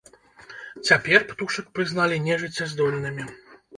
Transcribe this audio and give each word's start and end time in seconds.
Цяпер 0.87 1.27
птушак 1.31 1.69
прызналі 1.75 2.17
нежыццяздольнымі. 2.29 3.23